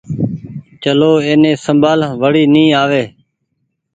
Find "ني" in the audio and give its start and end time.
2.53-2.63